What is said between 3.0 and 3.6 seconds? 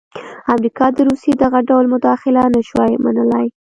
منلای.